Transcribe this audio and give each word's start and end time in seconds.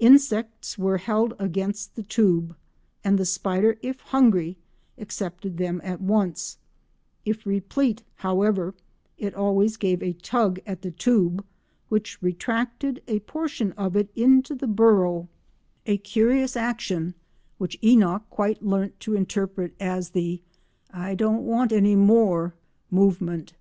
Insects 0.00 0.76
were 0.76 0.98
held 0.98 1.32
against 1.38 1.94
the 1.94 2.02
tube, 2.02 2.56
and 3.04 3.16
the 3.16 3.24
spider, 3.24 3.76
if 3.82 4.00
hungry, 4.00 4.58
accepted 4.98 5.58
them 5.58 5.80
at 5.84 6.00
once; 6.00 6.58
if 7.24 7.46
replete 7.46 8.02
however, 8.16 8.74
it 9.16 9.32
always 9.32 9.76
gave 9.76 10.02
a 10.02 10.12
tug 10.12 10.58
at 10.66 10.82
the 10.82 10.90
tube, 10.90 11.46
which 11.88 12.20
retracted 12.20 13.00
a 13.06 13.20
portion 13.20 13.70
of 13.74 13.94
it 13.94 14.10
into 14.16 14.56
the 14.56 14.66
burrow—a 14.66 15.98
curious 15.98 16.56
action 16.56 17.14
which 17.58 17.80
Enock 17.80 18.22
quite 18.28 18.64
learnt 18.64 18.98
to 18.98 19.14
interpret 19.14 19.76
as 19.78 20.10
the 20.10 20.42
"I 20.92 21.14
don't 21.14 21.44
want 21.46 21.70
any 21.70 21.94
more" 21.94 22.56
movement. 22.90 23.52